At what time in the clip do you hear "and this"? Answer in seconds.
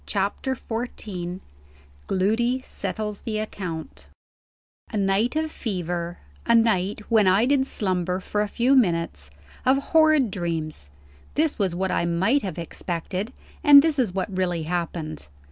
13.63-13.99